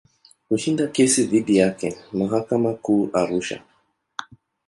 Kushinda 0.49 0.83
kesi 0.95 1.21
dhidi 1.31 1.57
yake 1.57 1.89
mahakama 2.17 2.71
Kuu 2.83 3.03
Arusha. 3.19 3.57